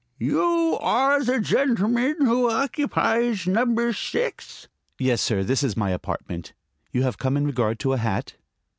"You 0.17 0.79
are 0.81 1.23
the 1.23 1.39
gentleman 1.39 2.25
who 2.25 2.49
occupies 2.49 3.45
number 3.45 3.93
six?" 3.93 4.67
"Yes, 4.97 5.21
sir. 5.21 5.43
This 5.43 5.61
is 5.61 5.77
my 5.77 5.91
apartment. 5.91 6.53
You 6.91 7.03
have 7.03 7.19
come 7.19 7.37
in 7.37 7.45
regard 7.45 7.77
to 7.81 7.93
a 7.93 7.97
hat?" 7.97 8.33